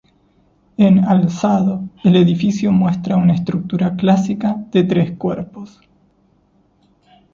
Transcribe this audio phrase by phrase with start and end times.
[0.77, 5.79] En alzado, el edificio muestra una estructura clásica de tres cuerpos.